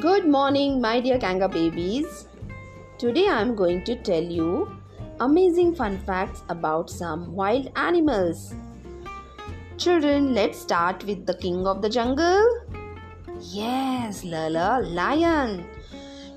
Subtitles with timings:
[0.00, 2.28] Good morning, my dear Kanga babies.
[2.98, 4.70] Today I am going to tell you
[5.20, 8.54] amazing fun facts about some wild animals.
[9.78, 12.46] Children, let's start with the king of the jungle.
[13.40, 15.64] Yes, Lala, lion.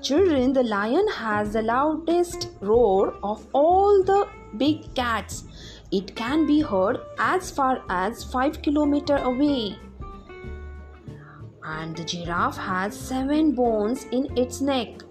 [0.00, 5.44] Children, the lion has the loudest roar of all the big cats.
[5.92, 9.76] It can be heard as far as 5 km away
[11.64, 15.02] and the giraffe has seven bones in its neck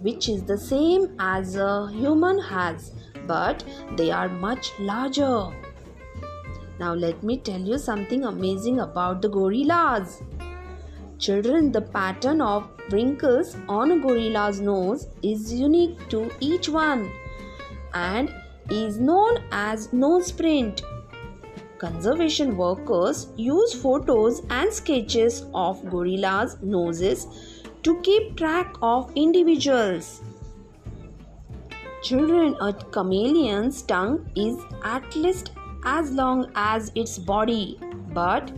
[0.00, 2.92] which is the same as a human has
[3.26, 3.62] but
[3.96, 5.50] they are much larger.
[6.80, 10.22] Now let me tell you something amazing about the gorillas.
[11.18, 17.10] Children the pattern of wrinkles on a gorilla's nose is unique to each one
[17.92, 18.32] and
[18.70, 20.82] is known as nose print
[21.78, 27.26] Conservation workers use photos and sketches of gorillas' noses
[27.84, 30.22] to keep track of individuals.
[32.02, 35.52] Children, a chameleon's tongue is at least
[35.84, 37.78] as long as its body,
[38.12, 38.50] but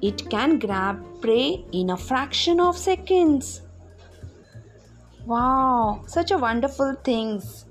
[0.00, 3.60] it can grab prey in a fraction of seconds.
[5.26, 7.66] Wow, such a wonderful things.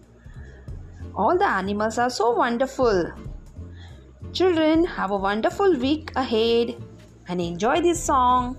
[1.15, 3.11] All the animals are so wonderful.
[4.33, 6.75] Children, have a wonderful week ahead
[7.27, 8.57] and enjoy this song.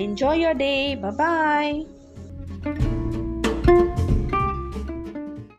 [0.00, 0.94] Enjoy your day.
[0.96, 1.99] Bye bye.